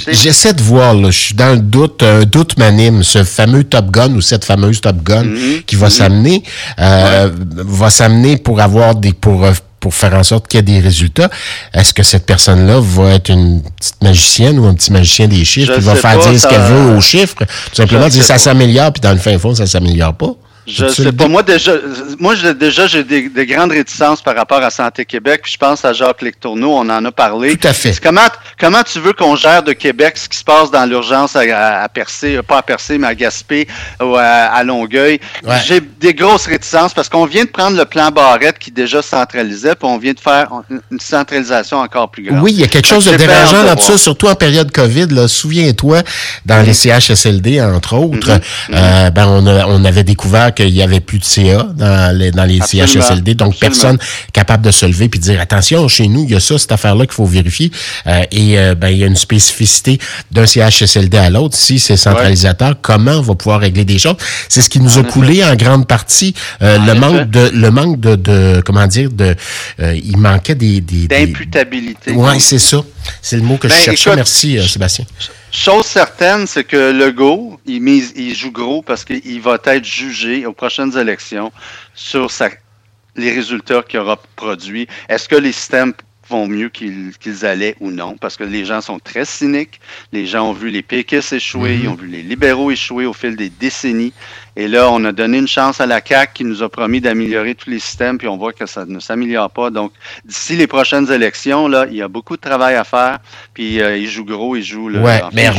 j'essaie 0.09 0.53
de 0.53 0.61
voir, 0.61 0.93
là, 0.93 1.11
je 1.11 1.19
suis 1.19 1.35
dans 1.35 1.53
le 1.53 1.59
doute, 1.59 2.03
un 2.03 2.23
doute 2.23 2.57
m'anime, 2.57 3.03
ce 3.03 3.23
fameux 3.23 3.63
Top 3.63 3.91
Gun 3.91 4.13
ou 4.13 4.21
cette 4.21 4.45
fameuse 4.45 4.81
Top 4.81 4.97
Gun 5.03 5.23
mm-hmm. 5.23 5.63
qui 5.63 5.75
va 5.75 5.87
mm-hmm. 5.87 5.91
s'amener, 5.91 6.43
euh, 6.79 7.29
va 7.55 7.89
s'amener 7.89 8.37
pour 8.37 8.61
avoir 8.61 8.95
des, 8.95 9.13
pour 9.13 9.45
pour 9.85 9.93
faire 9.93 10.15
en 10.15 10.23
sorte 10.23 10.47
qu'il 10.47 10.57
y 10.57 10.61
ait 10.61 10.63
des 10.63 10.79
résultats. 10.79 11.29
Est-ce 11.71 11.93
que 11.93 12.01
cette 12.01 12.25
personne-là 12.25 12.79
va 12.79 13.11
être 13.11 13.29
une 13.29 13.61
petite 13.61 14.01
magicienne 14.01 14.57
ou 14.57 14.65
un 14.65 14.73
petit 14.73 14.91
magicien 14.91 15.27
des 15.27 15.45
chiffres 15.45 15.75
qui 15.75 15.81
va 15.81 15.93
faire 15.93 16.17
dire 16.17 16.39
ce 16.39 16.47
qu'elle 16.47 16.59
veut 16.59 16.97
aux 16.97 17.01
chiffres? 17.01 17.35
Tout 17.35 17.75
simplement 17.75 18.07
dire 18.07 18.23
ça 18.23 18.39
s'améliore, 18.39 18.91
puis 18.93 19.01
dans 19.01 19.11
le 19.11 19.19
fin 19.19 19.37
fond, 19.37 19.53
ça 19.53 19.67
s'améliore 19.67 20.15
pas. 20.15 20.33
Je 20.67 20.87
sais 20.87 21.11
pas. 21.11 21.27
Moi, 21.27 21.43
déjà, 21.43 21.73
moi, 22.19 22.35
déjà, 22.35 22.87
j'ai 22.87 23.03
des, 23.03 23.45
grandes 23.45 23.71
réticences 23.71 24.21
par 24.21 24.35
rapport 24.35 24.63
à 24.63 24.69
Santé 24.69 25.05
Québec. 25.05 25.41
je 25.45 25.57
pense 25.57 25.85
à 25.85 25.93
Jacques 25.93 26.21
Lectourneau, 26.21 26.71
on 26.71 26.89
en 26.89 27.05
a 27.05 27.11
parlé. 27.11 27.55
Tout 27.55 27.67
à 27.67 27.73
fait. 27.73 27.99
Comment, 28.01 28.27
comment 28.59 28.81
tu 28.81 28.99
veux 28.99 29.13
qu'on 29.13 29.35
gère 29.35 29.61
de 29.61 29.73
Québec 29.73 30.17
ce 30.17 30.27
qui 30.27 30.37
se 30.37 30.43
passe 30.43 30.71
dans 30.71 30.85
l'urgence 30.85 31.35
à, 31.35 31.83
à, 31.83 31.89
Percé, 31.89 32.39
pas 32.41 32.59
à 32.59 32.61
Percé, 32.63 32.97
mais 32.97 33.07
à 33.07 33.15
Gaspé 33.15 33.67
ou 34.01 34.15
à, 34.15 34.63
Longueuil? 34.63 35.19
J'ai 35.65 35.81
des 35.81 36.13
grosses 36.13 36.47
réticences 36.47 36.93
parce 36.93 37.09
qu'on 37.09 37.25
vient 37.25 37.45
de 37.45 37.49
prendre 37.49 37.77
le 37.77 37.85
plan 37.85 38.09
Barrette 38.09 38.57
qui 38.57 38.71
déjà 38.71 39.01
centralisait, 39.01 39.75
puis 39.75 39.87
on 39.87 39.97
vient 39.97 40.13
de 40.13 40.19
faire 40.19 40.49
une 40.69 40.99
centralisation 40.99 41.77
encore 41.77 42.09
plus 42.09 42.23
grande. 42.23 42.41
Oui, 42.41 42.53
il 42.53 42.59
y 42.59 42.63
a 42.63 42.67
quelque 42.67 42.87
chose 42.87 43.05
de 43.05 43.15
dérangeant 43.15 43.63
là-dessus, 43.63 43.97
surtout 43.97 44.27
en 44.27 44.35
période 44.35 44.71
COVID. 44.71 45.27
Souviens-toi, 45.27 46.01
dans 46.45 46.65
les 46.65 46.73
CHSLD, 46.73 47.61
entre 47.61 47.95
autres, 47.95 48.31
mm-hmm. 48.31 48.41
euh, 48.73 49.09
ben, 49.11 49.27
on, 49.27 49.45
on 49.45 49.85
avait 49.85 50.03
découvert 50.03 50.54
qu'il 50.55 50.69
y 50.69 50.81
avait 50.81 50.99
plus 50.99 51.19
de 51.19 51.23
CA 51.23 51.67
dans 51.75 52.17
les, 52.17 52.31
dans 52.31 52.45
les 52.45 52.59
CHSLD, 52.61 53.35
donc 53.35 53.57
personne 53.59 53.97
capable 54.33 54.65
de 54.65 54.71
se 54.71 54.85
lever 54.85 55.09
puis 55.09 55.19
dire 55.19 55.39
attention, 55.39 55.87
chez 55.87 56.07
nous, 56.07 56.23
il 56.23 56.31
y 56.31 56.35
a 56.35 56.39
ça, 56.39 56.57
cette 56.57 56.71
affaire-là 56.71 57.05
qu'il 57.05 57.13
faut 57.13 57.25
vérifier. 57.25 57.71
Euh, 58.07 58.23
et 58.31 58.57
euh, 58.57 58.75
ben, 58.75 58.89
il 58.89 58.97
y 58.97 59.03
a 59.03 59.07
une 59.07 59.15
spécificité 59.15 59.99
d'un 60.31 60.45
CHSLD 60.45 61.17
à 61.17 61.29
l'autre. 61.29 61.55
Si 61.55 61.79
c'est 61.79 61.97
centralisateur, 61.97 62.75
comment 62.81 63.11
on 63.11 63.21
va 63.21 63.35
pouvoir 63.35 63.59
régler 63.59 63.85
des 63.85 63.99
choses? 63.99 64.15
C'est 64.49 64.61
ce 64.61 64.69
qui 64.69 64.79
nous 64.79 64.97
a 64.97 65.03
coulé 65.03 65.43
en 65.43 65.55
grande 65.55 65.87
partie. 65.87 66.33
Euh, 66.61 66.77
le, 66.79 66.93
manque 66.93 67.29
de, 67.29 67.51
le 67.53 67.71
manque 67.71 67.99
de, 67.99 68.15
de 68.15 68.61
comment 68.65 68.87
dire, 68.87 69.09
de 69.11 69.35
il 69.79 70.17
manquait 70.17 70.55
des... 70.55 70.81
des 70.81 71.07
D'imputabilité. 71.07 72.11
Oui, 72.13 72.39
c'est 72.39 72.59
ça. 72.59 72.81
C'est 73.21 73.37
le 73.37 73.43
mot 73.43 73.57
que 73.57 73.67
je 73.67 73.73
ben, 73.73 73.79
cherchais. 73.79 74.15
Merci, 74.15 74.67
Sébastien. 74.67 75.05
Chose 75.51 75.85
certaine, 75.85 76.47
c'est 76.47 76.63
que 76.63 76.91
Legault, 76.91 77.59
il, 77.65 77.81
mise, 77.81 78.13
il 78.15 78.35
joue 78.35 78.51
gros 78.51 78.81
parce 78.81 79.05
qu'il 79.05 79.41
va 79.41 79.57
être 79.65 79.85
jugé 79.85 80.45
aux 80.45 80.53
prochaines 80.53 80.97
élections 80.97 81.51
sur 81.93 82.29
les 83.15 83.31
résultats 83.31 83.81
qu'il 83.81 83.99
aura 83.99 84.19
produits. 84.35 84.87
Est-ce 85.07 85.29
que 85.29 85.35
les 85.35 85.51
systèmes 85.51 85.93
vont 86.29 86.47
mieux 86.47 86.69
qu'ils 86.69 87.45
allaient 87.45 87.75
ou 87.79 87.91
non, 87.91 88.17
parce 88.17 88.35
que 88.35 88.43
les 88.43 88.65
gens 88.65 88.81
sont 88.81 88.99
très 88.99 89.25
cyniques. 89.25 89.79
Les 90.11 90.25
gens 90.25 90.49
ont 90.49 90.53
vu 90.53 90.69
les 90.69 90.81
péquistes 90.81 91.33
échouer, 91.33 91.75
ils 91.75 91.85
mm-hmm. 91.85 91.89
ont 91.89 91.95
vu 91.95 92.07
les 92.07 92.23
libéraux 92.23 92.71
échouer 92.71 93.05
au 93.05 93.13
fil 93.13 93.35
des 93.35 93.49
décennies. 93.49 94.13
Et 94.57 94.67
là, 94.69 94.89
on 94.89 95.03
a 95.03 95.11
donné 95.11 95.37
une 95.39 95.47
chance 95.47 95.81
à 95.81 95.85
la 95.85 95.99
CAQ 96.05 96.31
qui 96.33 96.43
nous 96.45 96.63
a 96.63 96.69
promis 96.69 97.01
d'améliorer 97.01 97.55
tous 97.55 97.69
les 97.69 97.79
systèmes, 97.79 98.17
puis 98.17 98.27
on 98.27 98.37
voit 98.37 98.53
que 98.53 98.65
ça 98.65 98.85
ne 98.87 98.99
s'améliore 98.99 99.49
pas. 99.49 99.69
Donc, 99.69 99.91
d'ici 100.23 100.55
les 100.55 100.67
prochaines 100.67 101.11
élections, 101.11 101.67
là, 101.67 101.85
il 101.89 101.97
y 101.97 102.01
a 102.01 102.07
beaucoup 102.07 102.37
de 102.37 102.41
travail 102.41 102.75
à 102.75 102.85
faire, 102.85 103.19
puis 103.53 103.81
euh, 103.81 103.97
il 103.97 104.07
joue 104.07 104.23
gros, 104.23 104.55
il 104.55 104.63
joue 104.63 104.87
le 104.87 104.99
l'avenir 105.01 105.53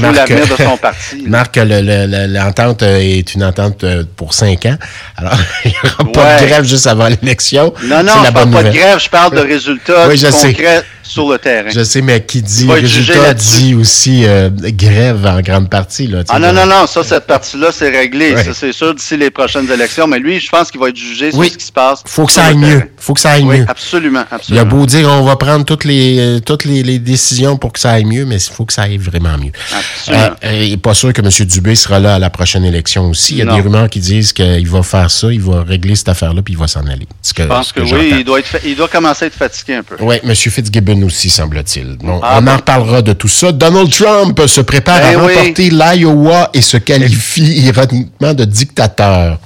de 0.49 0.63
son 0.63 0.77
parti. 0.79 1.25
Marc, 1.27 1.57
l'entente 1.57 2.83
euh, 2.83 2.99
est 2.99 3.35
une 3.35 3.45
entente 3.45 3.85
euh, 3.85 4.05
pour 4.17 4.33
cinq 4.33 4.65
ans. 4.65 4.77
Alors, 5.17 5.37
il 5.65 5.73
n'y 5.73 5.77
aura 5.85 6.13
pas 6.13 6.41
de 6.41 6.47
grève 6.47 6.65
juste 6.65 6.87
avant 6.87 7.09
l'élection. 7.09 7.75
Non, 7.85 8.03
non, 8.03 8.13
je 8.25 8.33
parle 8.33 8.51
pas 8.51 8.63
de 8.63 8.71
grève, 8.71 8.99
je 8.99 9.11
parle 9.11 9.35
de 9.35 9.41
résultats 9.41 10.09
oui, 10.09 10.17
je 10.17 10.29
concrets 10.29 10.85
sur 11.07 11.31
le 11.31 11.39
terrain. 11.39 11.71
Je 11.71 11.85
sais, 11.85 12.03
mais 12.03 12.25
qui 12.25 12.43
dit 12.43 12.71
résultat 12.71 13.35
dit 13.35 13.75
aussi 13.75 14.25
grève 14.51 15.27
en 15.27 15.41
grande 15.41 15.71
partie. 15.71 16.07
Là, 16.07 16.23
ah 16.29 16.39
non, 16.39 16.53
non, 16.53 16.67
non, 16.67 16.87
ça, 16.87 17.03
cette 17.03 17.27
partie-là, 17.27 17.71
c'est 17.73 17.91
réglé. 17.91 18.37
Ça, 18.37 18.55
c'est 18.55 18.73
sûr 18.73 18.95
d'ici 18.95 19.17
les 19.17 19.31
prochaines 19.31 19.71
élections, 19.71 20.07
mais 20.07 20.19
lui, 20.19 20.41
je 20.41 20.49
pense 20.49 20.71
qu'il 20.71 20.81
va 20.81 20.89
être 20.89 20.97
jugé 20.97 21.31
sur 21.31 21.45
ce 21.45 21.57
qui 21.57 21.65
se 21.65 21.73
passe. 21.73 22.03
Faut 22.07 22.27
que 22.27 22.33
ça 22.33 22.45
aille 22.47 22.57
mieux. 22.57 22.83
Faut 22.97 23.15
que 23.15 23.21
ça 23.21 23.33
aille 23.33 23.45
oui, 23.45 23.59
mieux. 23.59 23.67
Absolument, 23.69 24.25
absolument. 24.31 24.43
Il 24.51 24.59
a 24.59 24.65
beau 24.65 24.87
dire 24.87 25.09
on 25.09 25.23
va 25.23 25.37
prendre 25.37 25.65
toutes 25.65 25.85
les 25.85 26.19
euh, 26.19 26.41
toutes 26.41 26.65
les, 26.65 26.99
décisions 26.99 27.57
pour 27.57 27.73
que 27.73 27.79
ça 27.79 27.93
aille 27.93 28.05
mieux, 28.05 28.25
mais 28.25 28.37
il 28.37 28.53
faut 28.53 28.65
que 28.65 28.73
ça 28.73 28.83
aille 28.83 28.97
vraiment 28.97 29.37
mieux. 29.39 29.53
Absolument. 29.73 30.37
Euh, 30.45 30.63
il 30.65 30.71
n'est 30.71 30.77
pas 30.77 30.95
sûr 30.95 31.13
que 31.13 31.21
M. 31.21 31.47
Dubé 31.47 31.75
sera 31.75 31.99
là 32.01 32.15
à 32.17 32.19
la 32.19 32.31
prochaine 32.31 32.65
élection 32.65 33.09
aussi. 33.11 33.35
Il 33.35 33.39
y 33.39 33.43
a 33.43 33.55
des 33.55 33.61
rumeurs 33.61 33.89
qui 33.89 34.01
disent 34.01 34.33
qu'il 34.33 34.69
va 34.69 34.83
faire 34.83 35.11
ça, 35.11 35.33
il 35.33 35.41
va 35.41 35.63
régler 35.63 35.95
cette 35.95 36.09
affaire-là, 36.09 36.43
puis 36.43 36.55
il 36.55 36.59
va 36.59 36.67
s'en 36.67 36.87
aller. 36.87 37.07
je 37.37 37.43
pense 37.45 37.73
que, 37.73 37.81
oui, 37.81 38.15
il 38.19 38.25
doit, 38.25 38.41
être, 38.41 38.57
il 38.65 38.77
doit 38.77 38.89
commencer 38.89 39.25
à 39.25 39.29
être 39.29 39.35
fatigué 39.35 39.75
un 39.75 39.83
peu. 39.83 39.97
Oui, 40.01 40.17
M. 40.23 40.35
Fitzgibbon 40.35 40.96
aussi, 41.05 41.31
semble-t-il. 41.31 41.99
Ah, 42.23 42.39
on 42.41 42.47
en 42.47 42.57
reparlera 42.57 43.03
de 43.03 43.13
tout 43.13 43.29
ça. 43.29 43.53
Donald 43.53 43.91
Trump 43.91 44.41
se 44.47 44.61
prépare 44.61 45.01
ben 45.01 45.19
à 45.19 45.23
remporter 45.23 45.71
l'Iowa 45.71 46.51
et 46.55 46.63
se 46.63 46.77
qualifie 46.77 47.67
ironiquement 47.67 48.35
de 48.35 48.45
dictateur. 48.45 49.39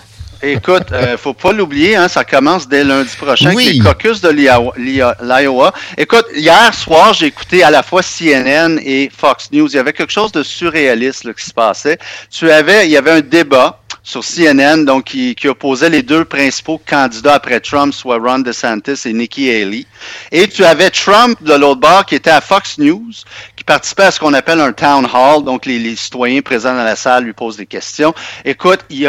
Écoute, 0.43 0.91
euh, 0.93 1.19
faut 1.19 1.35
pas 1.35 1.53
l'oublier, 1.53 1.97
hein, 1.97 2.09
ça 2.09 2.25
commence 2.25 2.67
dès 2.67 2.83
lundi 2.83 3.11
prochain 3.21 3.53
oui. 3.55 3.65
avec 3.65 3.75
les 3.75 3.81
caucus 3.81 4.21
de 4.23 4.31
l'Iowa. 4.31 5.75
Écoute, 5.99 6.25
hier 6.35 6.73
soir, 6.73 7.13
j'ai 7.13 7.27
écouté 7.27 7.63
à 7.63 7.71
la 7.71 7.83
fois 7.83 8.01
CNN 8.03 8.79
et 8.83 9.11
Fox 9.15 9.51
News. 9.53 9.69
Il 9.69 9.77
y 9.77 9.79
avait 9.79 9.93
quelque 9.93 10.13
chose 10.13 10.33
de 10.33 10.43
surréaliste 10.43 11.31
qui 11.35 11.45
se 11.45 11.53
passait. 11.53 11.99
Tu 12.31 12.51
avais, 12.51 12.87
il 12.87 12.91
y 12.91 12.97
avait 12.97 13.11
un 13.11 13.21
débat 13.21 13.81
sur 14.11 14.25
CNN, 14.25 14.85
donc 14.85 15.05
qui, 15.05 15.37
opposait 15.49 15.89
les 15.89 16.03
deux 16.03 16.25
principaux 16.25 16.81
candidats 16.85 17.35
après 17.35 17.61
Trump, 17.61 17.95
soit 17.95 18.19
Ron 18.19 18.41
DeSantis 18.41 19.03
et 19.05 19.13
Nikki 19.13 19.49
Haley. 19.49 19.87
Et 20.33 20.49
tu 20.49 20.65
avais 20.65 20.91
Trump 20.91 21.41
de 21.43 21.55
l'autre 21.55 21.81
bord 21.81 22.05
qui 22.05 22.17
était 22.17 22.31
à 22.31 22.41
Fox 22.41 22.79
News, 22.79 23.13
qui 23.55 23.63
participait 23.63 24.05
à 24.05 24.11
ce 24.11 24.19
qu'on 24.19 24.35
appelle 24.35 24.61
un 24.61 24.73
town 24.73 25.07
hall, 25.07 25.45
donc 25.45 25.65
les, 25.65 25.95
citoyens 25.95 26.43
présents 26.43 26.75
dans 26.75 26.83
la 26.83 26.97
salle 26.97 27.25
lui 27.25 27.33
posent 27.33 27.57
des 27.57 27.67
questions. 27.67 28.13
Écoute, 28.45 28.81
il, 28.91 29.07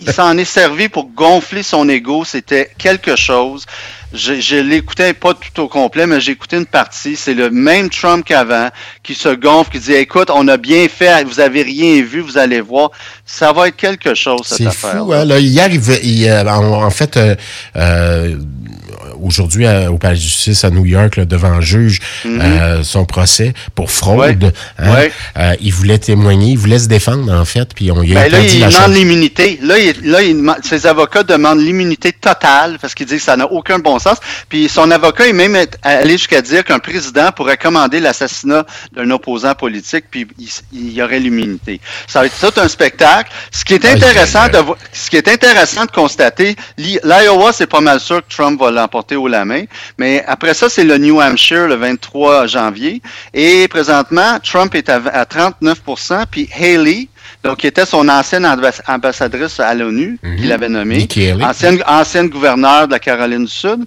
il 0.00 0.12
s'en 0.12 0.38
est 0.38 0.44
servi 0.46 0.88
pour 0.88 1.10
gonfler 1.10 1.62
son 1.62 1.86
ego, 1.90 2.24
c'était 2.24 2.70
quelque 2.78 3.16
chose. 3.16 3.66
Je, 4.14 4.40
je 4.40 4.56
l'écoutais 4.56 5.12
pas 5.12 5.34
tout 5.34 5.60
au 5.60 5.68
complet, 5.68 6.06
mais 6.06 6.20
j'ai 6.20 6.32
écouté 6.32 6.56
une 6.56 6.66
partie. 6.66 7.16
C'est 7.16 7.34
le 7.34 7.50
même 7.50 7.90
Trump 7.90 8.24
qu'avant 8.24 8.68
qui 9.02 9.14
se 9.14 9.28
gonfle, 9.28 9.72
qui 9.72 9.80
dit 9.80 9.94
Écoute, 9.94 10.30
on 10.32 10.46
a 10.46 10.56
bien 10.56 10.86
fait, 10.88 11.24
vous 11.24 11.40
avez 11.40 11.62
rien 11.62 12.00
vu, 12.02 12.20
vous 12.20 12.38
allez 12.38 12.60
voir. 12.60 12.90
Ça 13.26 13.52
va 13.52 13.68
être 13.68 13.76
quelque 13.76 14.14
chose, 14.14 14.42
cette 14.44 14.68
affaire. 14.68 14.90
C'est 14.92 14.98
fou, 14.98 15.12
hein? 15.12 15.24
Là, 15.24 15.40
hier, 15.40 15.68
il, 15.68 16.28
euh, 16.28 16.48
en, 16.48 16.90
fait, 16.90 17.16
euh, 17.16 17.34
euh, 17.76 18.36
aujourd'hui 19.24 19.66
au 19.88 19.98
Palais 19.98 20.16
de 20.16 20.20
justice 20.20 20.64
à 20.64 20.70
New 20.70 20.84
York 20.84 21.18
devant 21.20 21.48
un 21.48 21.60
juge 21.60 22.00
mhm. 22.24 22.40
euh, 22.40 22.82
son 22.82 23.04
procès 23.04 23.54
pour 23.74 23.90
fraude. 23.90 24.52
Hein. 24.78 24.94
Euh, 25.36 25.54
il 25.60 25.72
voulait 25.72 25.98
témoigner, 25.98 26.52
il 26.52 26.58
voulait 26.58 26.78
se 26.78 26.88
défendre 26.88 27.32
en 27.32 27.44
fait, 27.44 27.74
puis 27.74 27.90
on 27.90 28.00
lui 28.00 28.16
a 28.16 28.22
ben 28.22 28.32
là, 28.32 28.40
il 28.40 28.60
demande 28.60 28.94
l'immunité. 28.94 29.58
Là, 29.62 29.74
là 30.02 30.56
ses 30.62 30.86
avocats 30.86 31.22
demandent 31.22 31.60
l'immunité 31.60 32.12
totale 32.12 32.78
parce 32.80 32.94
qu'il 32.94 33.06
dit 33.06 33.16
que 33.16 33.22
ça 33.22 33.36
n'a 33.36 33.50
aucun 33.50 33.78
bon 33.78 33.98
sens. 33.98 34.18
Puis 34.48 34.68
son 34.68 34.90
avocat 34.90 35.26
est 35.26 35.32
même 35.32 35.56
allé 35.82 36.12
jusqu'à 36.12 36.42
dire 36.42 36.64
qu'un 36.64 36.78
président 36.78 37.30
pourrait 37.32 37.56
commander 37.56 38.00
l'assassinat 38.00 38.64
d'un 38.92 39.10
opposant 39.10 39.54
politique, 39.54 40.06
puis 40.10 40.26
il, 40.72 40.92
y 40.92 41.02
aurait 41.02 41.20
l'immunité. 41.20 41.80
Ça 42.06 42.20
va 42.20 42.26
être 42.26 42.38
tout 42.38 42.60
un 42.60 42.68
spectacle. 42.68 43.30
Ce 43.50 43.64
qui 43.64 43.74
est 43.74 43.84
intéressant 43.84 44.48
de 44.48 44.58
ce 44.92 45.10
qui 45.10 45.16
est 45.16 45.28
intéressant 45.28 45.84
de 45.84 45.90
constater, 45.90 46.56
l'Iowa, 46.78 47.52
c'est 47.52 47.66
pas 47.66 47.80
mal 47.80 48.00
sûr 48.00 48.18
que 48.26 48.34
Trump 48.34 48.60
va 48.60 48.70
l'emporter 48.70 49.13
au 49.16 49.28
la 49.28 49.44
main. 49.44 49.64
Mais 49.98 50.24
après 50.26 50.54
ça, 50.54 50.68
c'est 50.68 50.84
le 50.84 50.98
New 50.98 51.20
Hampshire 51.20 51.68
le 51.68 51.76
23 51.76 52.46
janvier. 52.46 53.02
Et 53.32 53.68
présentement, 53.68 54.38
Trump 54.42 54.74
est 54.74 54.88
à, 54.88 55.24
39% 55.24 56.24
puis 56.30 56.48
Haley, 56.58 57.08
donc, 57.42 57.58
qui 57.58 57.66
était 57.66 57.86
son 57.86 58.08
ancienne 58.08 58.46
ambassadrice 58.88 59.60
à 59.60 59.74
l'ONU, 59.74 60.18
mhm. 60.22 60.36
qu'il 60.36 60.52
avait 60.52 60.68
nommée, 60.68 61.06
ancienne, 61.42 61.82
ancienne 61.86 62.28
gouverneure 62.28 62.86
de 62.86 62.92
la 62.92 62.98
Caroline 62.98 63.44
du 63.44 63.50
Sud, 63.50 63.84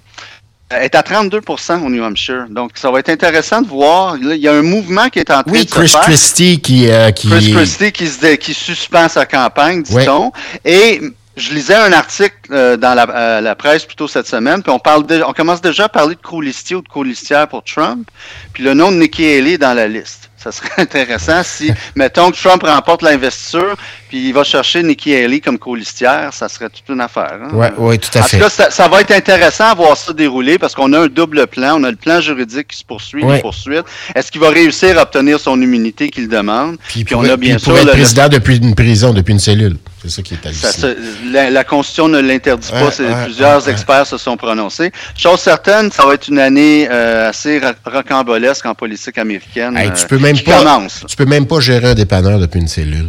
est 0.70 0.94
à 0.94 1.00
32% 1.00 1.84
au 1.84 1.88
New 1.88 2.02
Hampshire. 2.02 2.46
Donc, 2.50 2.72
ça 2.74 2.90
va 2.90 3.00
être 3.00 3.08
intéressant 3.08 3.62
de 3.62 3.68
voir. 3.68 4.16
il 4.16 4.36
y 4.36 4.48
a 4.48 4.52
un 4.52 4.62
mouvement 4.62 5.08
qui 5.08 5.18
est 5.18 5.30
en 5.30 5.42
train 5.42 5.52
de 5.52 5.68
se 5.68 5.86
faire. 5.86 6.00
Christie 6.02 6.60
qui, 6.60 6.90
euh, 6.90 7.10
qui... 7.10 7.28
Chris 7.28 7.52
Christie 7.52 7.92
qui, 7.92 8.08
qui 8.38 8.54
suspend 8.54 9.08
sa 9.08 9.24
campagne, 9.24 9.82
dit-on. 9.82 10.30
Et 10.64 11.00
je 11.38 11.54
lisais 11.54 11.74
un 11.74 11.92
article 11.92 12.34
euh, 12.50 12.76
dans 12.76 12.96
euh, 12.98 13.40
la, 13.40 13.54
presse 13.54 13.84
plutôt 13.84 14.08
cette 14.08 14.26
semaine, 14.26 14.62
puis 14.62 14.72
on 14.72 14.78
parle 14.78 15.04
on 15.26 15.32
commence 15.32 15.60
déjà 15.60 15.84
à 15.84 15.88
parler 15.88 16.14
de 16.14 16.20
colistier 16.20 16.76
ou 16.76 16.82
de 16.82 16.88
colistière 16.88 17.48
pour 17.48 17.62
Trump, 17.62 18.08
puis 18.52 18.62
le 18.62 18.74
nom 18.74 18.90
de 18.90 18.96
Nikki 18.96 19.24
Haley 19.24 19.58
dans 19.58 19.74
la 19.74 19.88
liste. 19.88 20.30
Ça 20.36 20.52
serait 20.52 20.70
intéressant 20.78 21.42
si, 21.42 21.72
mettons 21.94 22.30
que 22.30 22.36
Trump 22.36 22.62
remporte 22.62 23.02
l'investiture, 23.02 23.76
puis 24.08 24.28
il 24.28 24.32
va 24.32 24.44
chercher 24.44 24.82
Nikki 24.82 25.14
Haley 25.14 25.40
comme 25.40 25.58
colistière, 25.58 26.32
ça 26.32 26.48
serait 26.48 26.68
toute 26.70 26.88
une 26.88 27.00
affaire. 27.00 27.38
Hein? 27.42 27.48
Oui, 27.52 27.66
ouais, 27.78 27.98
tout 27.98 28.10
à 28.16 28.20
en 28.20 28.22
fait. 28.24 28.38
tout 28.38 28.42
cas, 28.44 28.48
ça, 28.50 28.70
ça, 28.70 28.88
va 28.88 29.00
être 29.00 29.10
intéressant 29.12 29.64
à 29.66 29.74
voir 29.74 29.96
ça 29.96 30.12
dérouler 30.12 30.58
parce 30.58 30.74
qu'on 30.74 30.92
a 30.92 31.00
un 31.00 31.06
double 31.06 31.46
plan. 31.46 31.80
On 31.80 31.84
a 31.84 31.90
le 31.90 31.96
plan 31.96 32.20
juridique 32.20 32.68
qui 32.68 32.76
se 32.78 32.84
poursuit, 32.84 33.22
Ouais. 33.24 33.36
les 33.36 33.40
poursuites. 33.42 33.84
Est-ce 34.14 34.32
qu'il 34.32 34.40
va 34.40 34.50
réussir 34.50 34.98
à 34.98 35.02
obtenir 35.02 35.38
son 35.38 35.60
immunité 35.60 36.08
qu'il 36.08 36.28
demande? 36.28 36.76
Puis, 36.88 37.04
Puis 37.04 37.14
on 37.14 37.22
a 37.24 37.36
bien 37.36 37.56
puis 37.56 37.64
sûr 37.64 37.76
être 37.76 37.84
le- 37.84 37.86
le- 37.86 37.92
président 37.92 38.28
depuis 38.28 38.56
une 38.56 38.74
prison, 38.74 39.12
depuis 39.12 39.32
une 39.32 39.38
cellule. 39.38 39.76
C'est 40.00 40.10
ça 40.10 40.22
qui 40.22 40.34
est 40.34 40.52
Ça 40.54 40.68
hallucinant. 40.68 40.94
se- 40.94 41.32
la, 41.32 41.50
la 41.50 41.64
Constitution 41.64 42.08
ne 42.08 42.20
l'interdit 42.20 42.70
pas. 42.70 42.84
Ouais, 42.84 43.24
plusieurs 43.24 43.68
experts 43.68 44.06
se 44.06 44.16
sont 44.16 44.36
prononcés. 44.36 44.92
Chose 45.16 45.40
certaine, 45.40 45.90
ça 45.90 46.06
va 46.06 46.14
être 46.14 46.28
une 46.28 46.38
année 46.38 46.86
euh, 46.90 47.28
assez 47.28 47.60
rocambolesque 47.84 48.64
en 48.66 48.74
politique 48.74 49.18
américaine. 49.18 49.76
Hey, 49.76 49.88
euh, 49.88 49.92
tu 49.92 50.06
peux 50.06 50.18
même 50.18 50.36
qui 50.36 50.44
pas, 50.44 50.58
commence. 50.58 51.04
tu 51.08 51.16
peux 51.16 51.24
même 51.26 51.46
pas 51.46 51.60
gérer 51.60 51.88
un 51.90 51.94
dépanneur 51.94 52.38
depuis 52.38 52.60
une 52.60 52.68
cellule 52.68 53.08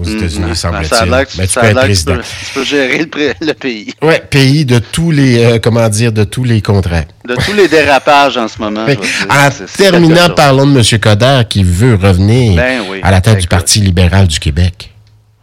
aux. 0.00 0.04
États-Unis, 0.04 0.44
Ben, 0.48 0.54
semble-t-il. 0.54 0.88
que 0.90 1.30
tu- 1.30 1.38
Mais 1.38 1.46
tu 1.46 1.54
peux 1.58 1.66
être 1.66 1.74
tu 1.80 1.84
président. 1.86 2.14
peux, 2.16 2.20
tu 2.22 2.54
peux 2.54 2.64
gérer 2.64 2.98
le, 3.40 3.52
pays. 3.54 3.94
Ouais, 4.02 4.20
pays 4.30 4.64
de 4.64 4.78
tous 4.78 5.10
les, 5.10 5.44
euh, 5.44 5.58
comment 5.62 5.88
dire, 5.88 6.12
de 6.12 6.24
tous 6.24 6.44
les 6.44 6.60
contrats. 6.62 7.04
De 7.26 7.34
tous 7.34 7.52
les 7.54 7.68
dérapages 7.68 8.36
en 8.36 8.48
ce 8.48 8.58
moment. 8.60 8.86
dire, 8.86 8.98
En 9.28 9.48
terminant, 9.76 10.30
parlons 10.34 10.66
de 10.66 10.78
M. 10.78 11.00
Coder 11.00 11.42
qui 11.48 11.64
veut 11.64 11.94
revenir 11.94 12.56
Ben 12.56 12.80
oui. 12.90 13.00
à 13.02 13.10
la 13.10 13.20
tête 13.20 13.38
du. 13.40 13.46
Parti 13.46 13.80
libéral 13.80 14.26
du 14.26 14.38
Québec. 14.38 14.92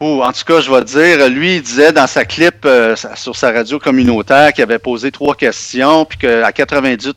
En 0.03 0.31
tout 0.33 0.43
cas, 0.45 0.59
je 0.59 0.69
vais 0.69 0.83
dire, 0.83 1.29
lui, 1.29 1.55
il 1.55 1.61
disait 1.61 1.93
dans 1.93 2.07
sa 2.07 2.25
clip 2.25 2.65
euh, 2.65 2.95
sur 3.15 3.35
sa 3.35 3.51
radio 3.51 3.79
communautaire 3.79 4.51
qu'il 4.51 4.61
avait 4.63 4.79
posé 4.79 5.11
trois 5.11 5.33
questions, 5.35 6.03
puis 6.03 6.17
qu'à 6.17 6.51
98 6.51 7.15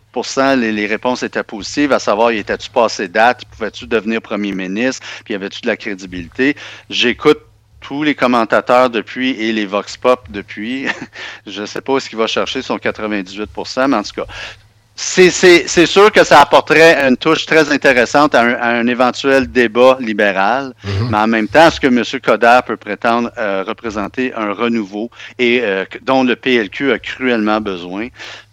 les, 0.57 0.73
les 0.73 0.87
réponses 0.87 1.25
étaient 1.25 1.43
positives, 1.43 1.93
à 1.93 1.99
savoir, 1.99 2.31
il 2.31 2.39
était-tu 2.39 2.71
passé 2.71 3.09
date, 3.09 3.45
pouvais-tu 3.47 3.87
devenir 3.87 4.23
premier 4.23 4.53
ministre, 4.53 5.05
puis 5.25 5.35
avait-tu 5.35 5.63
de 5.63 5.67
la 5.67 5.77
crédibilité? 5.77 6.57
J'écoute 6.89 7.41
tous 7.81 8.05
les 8.05 8.15
commentateurs 8.15 8.89
depuis 8.91 9.31
et 9.31 9.53
les 9.53 9.67
Vox 9.67 9.97
Pop 9.97 10.27
depuis. 10.31 10.87
je 11.47 11.63
ne 11.63 11.67
sais 11.67 11.81
pas 11.81 11.99
ce 11.99 12.09
qu'il 12.09 12.19
va 12.19 12.27
chercher 12.27 12.63
son 12.63 12.77
98% 12.77 13.89
mais 13.89 13.97
en 13.97 14.03
tout 14.03 14.13
cas, 14.15 14.27
c'est- 14.97 15.87
sûr 15.87 16.11
que 16.11 16.25
ça 16.25 16.41
apporterait 16.41 17.07
une 17.07 17.17
touche 17.17 17.45
très 17.47 17.71
intéressante 17.71 18.35
à 18.35 18.41
un, 18.43 18.55
à 18.55 18.69
un 18.71 18.87
éventuel 18.87 19.47
débat 19.47 19.99
libéral, 20.01 20.73
mais 21.11 21.19
en 21.19 21.27
même 21.27 21.49
temps, 21.49 21.69
est-ce 21.69 21.79
que 21.81 21.87
M. 21.87 22.03
Coder 22.23 22.61
peut 22.67 22.77
prétendre 22.79 23.31
euh, 23.39 23.63
représenter 23.67 24.33
un 24.35 24.53
renouveau 24.53 25.11
et 25.39 25.61
euh, 25.63 25.85
dont 26.03 26.25
le 26.25 26.35
PLQ 26.35 26.93
a 26.93 26.99
cruellement 26.99 27.61
besoin? 27.61 28.09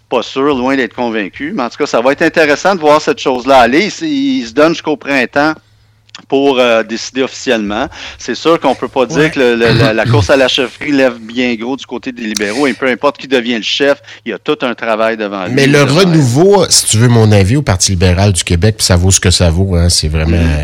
Pas 0.09 0.21
sûr, 0.21 0.55
loin 0.55 0.75
d'être 0.75 0.93
convaincu, 0.93 1.53
mais 1.55 1.63
en 1.63 1.69
tout 1.69 1.77
cas, 1.77 1.85
ça 1.87 2.01
va 2.01 2.11
être 2.11 2.21
intéressant 2.21 2.75
de 2.75 2.81
voir 2.81 3.01
cette 3.01 3.19
chose-là 3.19 3.59
aller. 3.59 3.89
Il, 4.01 4.07
il 4.41 4.45
se 4.45 4.53
donne 4.53 4.73
jusqu'au 4.73 4.97
printemps 4.97 5.53
pour 6.27 6.59
euh, 6.59 6.83
décider 6.83 7.23
officiellement. 7.23 7.87
C'est 8.19 8.35
sûr 8.35 8.59
qu'on 8.59 8.75
peut 8.75 8.87
pas 8.87 9.05
dire 9.07 9.31
que 9.31 9.39
le- 9.39 9.55
le- 9.55 9.73
la, 9.73 9.93
la 9.93 10.05
course 10.11 10.29
à 10.29 10.35
la 10.37 10.47
chefferie 10.47 10.91
lève 10.91 11.17
bien 11.19 11.55
gros 11.55 11.75
du 11.75 11.85
côté 11.87 12.11
des 12.11 12.21
libéraux 12.23 12.67
et 12.67 12.73
peu 12.73 12.87
importe 12.87 13.17
qui 13.17 13.27
devient 13.27 13.55
le 13.57 13.63
chef, 13.63 13.99
il 14.25 14.29
y 14.29 14.33
a 14.33 14.37
tout 14.37 14.57
un 14.61 14.75
travail 14.75 15.17
devant 15.17 15.45
lui. 15.45 15.53
Mais 15.53 15.65
le 15.67 15.81
renouveau, 15.83 16.65
si 16.69 16.85
tu 16.85 16.97
veux 16.97 17.07
mon 17.07 17.31
avis, 17.31 17.55
au 17.57 17.61
Parti 17.63 17.91
libéral 17.91 18.31
du 18.31 18.43
Québec, 18.43 18.75
puis 18.77 18.85
ça 18.85 18.95
vaut 18.95 19.09
ce 19.11 19.19
que 19.19 19.31
ça 19.31 19.49
vaut, 19.49 19.75
hein, 19.75 19.89
c'est 19.89 20.07
vraiment... 20.07 20.37
Euh, 20.37 20.63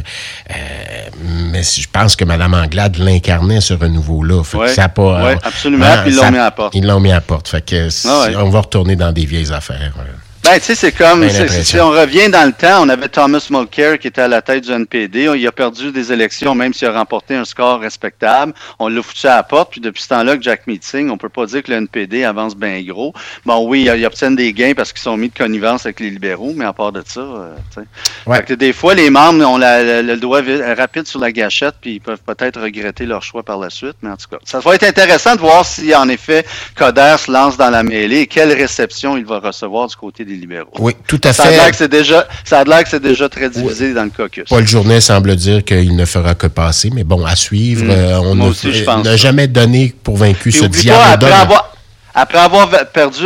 mais 1.51 1.63
je 1.63 1.87
pense 1.91 2.15
que 2.15 2.25
Mme 2.25 2.53
Anglade 2.53 2.97
l'incarnait, 2.97 3.59
ce 3.61 3.73
renouveau-là. 3.73 4.43
Fait 4.43 4.57
que 4.57 4.61
Ouais, 4.63 4.67
ça 4.73 4.83
a 4.85 4.89
pas... 4.89 5.23
ouais, 5.23 5.33
euh, 5.33 5.37
absolument, 5.43 5.85
hein, 5.85 6.01
puis 6.03 6.11
ils 6.11 6.15
l'ont 6.17 6.31
mis 6.31 6.37
à 6.37 6.43
la 6.43 6.51
porte. 6.51 6.75
Ils 6.75 6.85
l'ont 6.87 6.99
mis 6.99 7.11
à 7.11 7.15
la 7.15 7.21
porte. 7.21 7.47
Fait 7.47 7.65
que 7.65 7.89
si- 7.89 8.07
Ah 8.09 8.27
ouais. 8.27 8.35
on 8.35 8.49
va 8.49 8.61
retourner 8.61 8.95
dans 8.95 9.11
des 9.11 9.25
vieilles 9.25 9.51
affaires. 9.51 9.93
euh. 9.99 10.03
Ben, 10.51 10.57
tu 10.59 10.65
sais, 10.65 10.73
c'est 10.75 10.91
comme, 10.91 11.29
si 11.29 11.79
on 11.79 11.91
revient 11.91 12.27
dans 12.27 12.43
le 12.47 12.53
temps, 12.53 12.81
on 12.83 12.89
avait 12.89 13.07
Thomas 13.07 13.45
Mulcair 13.51 13.99
qui 13.99 14.07
était 14.07 14.21
à 14.23 14.27
la 14.27 14.41
tête 14.41 14.63
du 14.63 14.71
NPD. 14.71 15.29
Il 15.35 15.45
a 15.45 15.51
perdu 15.51 15.91
des 15.91 16.11
élections, 16.11 16.55
même 16.55 16.73
s'il 16.73 16.87
a 16.87 16.91
remporté 16.91 17.35
un 17.35 17.45
score 17.45 17.79
respectable. 17.79 18.53
On 18.79 18.87
l'a 18.87 19.03
foutu 19.03 19.27
à 19.27 19.35
la 19.35 19.43
porte. 19.43 19.69
Puis 19.73 19.79
depuis 19.79 20.01
ce 20.01 20.07
temps-là 20.07 20.37
que 20.37 20.41
Jack 20.41 20.65
Meeting, 20.65 21.11
on 21.11 21.17
peut 21.19 21.29
pas 21.29 21.45
dire 21.45 21.61
que 21.61 21.69
le 21.69 21.77
NPD 21.77 22.23
avance 22.23 22.55
bien 22.55 22.81
gros. 22.81 23.13
Bon, 23.45 23.63
oui, 23.67 23.87
ils 23.95 24.05
obtiennent 24.07 24.35
des 24.35 24.51
gains 24.51 24.73
parce 24.75 24.91
qu'ils 24.91 25.03
sont 25.03 25.17
mis 25.17 25.29
de 25.29 25.37
connivence 25.37 25.85
avec 25.85 25.99
les 25.99 26.09
libéraux, 26.09 26.53
mais 26.55 26.65
à 26.65 26.73
part 26.73 26.93
de 26.93 27.03
ça, 27.05 27.19
euh, 27.19 27.55
tu 27.71 27.81
sais. 27.81 27.87
Ouais. 28.25 28.41
Que 28.41 28.55
des 28.55 28.73
fois, 28.73 28.95
les 28.95 29.11
membres 29.11 29.45
ont 29.47 29.57
la- 29.57 29.83
la- 29.83 30.01
le 30.01 30.17
doigt 30.17 30.41
rapide 30.75 31.05
sur 31.05 31.19
la 31.19 31.31
gâchette, 31.31 31.75
puis 31.79 31.91
ils 31.95 32.01
peuvent 32.01 32.23
peut-être 32.25 32.59
regretter 32.59 33.05
leur 33.05 33.21
choix 33.21 33.43
par 33.43 33.59
la 33.59 33.69
suite. 33.69 33.97
Mais 34.01 34.09
en 34.09 34.17
tout 34.17 34.27
cas, 34.31 34.37
ça 34.45 34.59
va 34.59 34.73
être 34.73 34.83
intéressant 34.83 35.35
de 35.35 35.41
voir 35.41 35.63
si, 35.63 35.93
en 35.93 36.09
effet, 36.09 36.43
Coder 36.75 37.17
se 37.19 37.31
lance 37.31 37.55
dans 37.55 37.69
la 37.69 37.83
mêlée 37.83 38.21
et 38.21 38.27
quelle 38.27 38.51
réception 38.51 39.15
il 39.15 39.25
va 39.25 39.37
recevoir 39.37 39.85
du 39.87 39.95
côté 39.95 40.25
des 40.25 40.38
libéraux. 40.39 40.69
Oui, 40.79 40.93
tout 41.07 41.21
à 41.23 41.33
Ça 41.33 41.43
a 41.43 41.51
l'air 41.51 41.63
fait. 41.65 41.71
que 41.71 41.77
c'est 41.77 41.87
déjà, 41.91 42.27
ça 42.43 42.59
a 42.59 42.63
l'air 42.63 42.83
que 42.83 42.89
c'est 42.89 42.99
déjà 43.01 43.29
très 43.29 43.49
divisé 43.49 43.93
dans 43.93 44.03
le 44.03 44.09
caucus. 44.09 44.45
Paul 44.49 44.67
Journet 44.67 45.01
semble 45.01 45.35
dire 45.35 45.63
qu'il 45.63 45.95
ne 45.95 46.05
fera 46.05 46.33
que 46.35 46.47
passer, 46.47 46.89
mais 46.93 47.03
bon, 47.03 47.25
à 47.25 47.35
suivre, 47.35 47.85
Mm. 47.85 47.89
euh, 47.91 48.19
on 48.19 49.03
n'a 49.03 49.15
jamais 49.17 49.47
donné 49.47 49.93
pour 50.03 50.17
vaincu 50.17 50.51
ce 50.51 50.65
diable 50.65 51.25
avoir, 51.25 51.73
après 52.15 52.39
avoir 52.39 52.67
perdu 52.91 53.21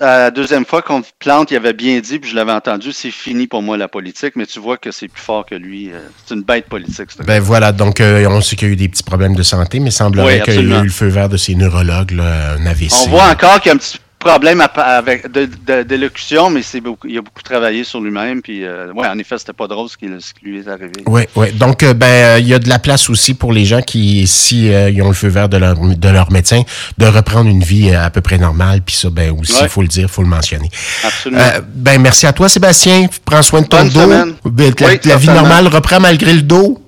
la 0.00 0.30
deuxième 0.30 0.64
fois 0.66 0.82
contre 0.82 1.08
Plante, 1.18 1.50
il 1.50 1.56
avait 1.56 1.72
bien 1.72 2.00
dit, 2.00 2.18
puis 2.18 2.30
je 2.30 2.34
l'avais 2.36 2.52
entendu, 2.52 2.92
c'est 2.92 3.10
fini 3.12 3.46
pour 3.46 3.62
moi 3.62 3.76
la 3.76 3.88
politique, 3.88 4.32
mais 4.36 4.44
tu 4.44 4.58
vois 4.58 4.76
que 4.76 4.90
c'est 4.90 5.08
plus 5.08 5.22
fort 5.22 5.46
que 5.46 5.54
lui. 5.54 5.90
euh, 5.92 5.98
C'est 6.26 6.34
une 6.34 6.42
bête 6.42 6.66
politique. 6.66 7.08
Ben 7.24 7.40
voilà, 7.40 7.72
donc 7.72 8.00
euh, 8.00 8.26
on 8.28 8.40
sait 8.40 8.56
qu'il 8.56 8.68
y 8.68 8.70
a 8.72 8.74
eu 8.74 8.76
des 8.76 8.88
petits 8.88 9.02
problèmes 9.04 9.34
de 9.36 9.42
santé, 9.42 9.78
mais 9.80 9.90
il 9.90 9.92
semblerait 9.92 10.38
Oui, 10.38 10.42
qu'il 10.42 10.54
y 10.68 10.72
a 10.74 10.80
eu 10.80 10.84
le 10.84 10.90
feu 10.90 11.06
vert 11.06 11.28
de 11.28 11.36
ses 11.36 11.54
neurologues, 11.54 12.10
là, 12.10 12.54
un 12.58 12.66
AVC. 12.66 12.92
On 13.06 13.10
voit 13.10 13.28
encore 13.30 13.60
qu'il 13.60 13.70
y 13.70 13.72
a 13.72 13.74
un 13.76 13.78
petit 13.78 13.98
problème 14.24 14.60
à- 14.60 14.64
avec 14.64 15.30
de- 15.30 15.48
de- 15.66 15.82
d'élocution, 15.82 16.50
mais 16.50 16.62
c'est 16.62 16.80
beaucoup, 16.80 17.06
il 17.06 17.18
a 17.18 17.22
beaucoup 17.22 17.42
travaillé 17.42 17.84
sur 17.84 18.00
lui-même. 18.00 18.42
Puis, 18.42 18.64
euh, 18.64 18.92
ouais, 18.92 19.06
en 19.06 19.18
effet, 19.18 19.36
c'était 19.38 19.52
pas 19.52 19.66
drôle 19.68 19.88
ce 19.88 19.96
qui, 19.96 20.06
ce 20.18 20.32
qui 20.34 20.44
lui 20.46 20.58
est 20.60 20.68
arrivé. 20.68 20.92
Oui, 21.06 21.22
oui. 21.36 21.52
Donc, 21.52 21.82
euh, 21.82 21.94
ben, 21.94 22.06
euh, 22.06 22.38
il 22.40 22.48
y 22.48 22.54
a 22.54 22.58
de 22.58 22.68
la 22.68 22.78
place 22.78 23.08
aussi 23.10 23.34
pour 23.34 23.52
les 23.52 23.64
gens 23.64 23.82
qui, 23.82 24.26
si 24.26 24.72
euh, 24.72 24.90
ils 24.90 25.00
ont 25.02 25.08
le 25.08 25.14
feu 25.14 25.28
vert 25.28 25.48
de 25.48 25.56
leur, 25.58 25.74
de 25.78 26.08
leur 26.08 26.32
médecin, 26.32 26.62
de 26.98 27.06
reprendre 27.06 27.48
une 27.50 27.62
vie 27.62 27.94
à 27.94 28.10
peu 28.10 28.20
près 28.20 28.38
normale. 28.38 28.80
Puis 28.84 28.94
ça, 28.96 29.10
ben 29.10 29.30
aussi, 29.38 29.52
il 29.58 29.62
Ouais. 29.62 29.68
faut 29.68 29.82
le 29.82 29.88
dire, 29.88 30.08
faut 30.10 30.22
le 30.22 30.28
mentionner. 30.28 30.70
Absolument. 31.04 31.42
Ben, 31.74 32.00
merci 32.00 32.26
à 32.26 32.32
toi, 32.32 32.48
Sébastien. 32.48 33.06
Prends 33.24 33.42
soin 33.42 33.60
de 33.62 33.66
ton 33.66 33.78
Bonne 33.78 33.88
dos. 33.90 34.00
semaine. 34.00 34.34
Ben, 34.44 34.72
la, 34.80 34.86
Oui, 34.88 35.00
la 35.04 35.16
vie 35.16 35.28
normale 35.28 35.68
reprend 35.68 36.00
malgré 36.00 36.32
le 36.32 36.42
dos. 36.42 36.80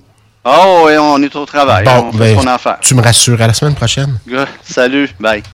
oh, 0.45 0.89
on 1.01 1.23
est 1.23 1.35
au 1.37 1.45
travail. 1.47 1.85
Bon, 1.85 2.09
on 2.09 2.13
fait 2.13 2.19
ben, 2.19 2.37
ce 2.37 2.41
qu'on 2.43 2.47
a 2.49 2.55
à 2.55 2.59
faire. 2.59 2.79
tu 2.81 2.95
me 2.95 3.03
rassures. 3.03 3.41
À 3.43 3.47
la 3.49 3.53
semaine 3.55 3.75
prochaine. 3.75 4.19
Salut, 4.65 5.09
bye. 5.21 5.43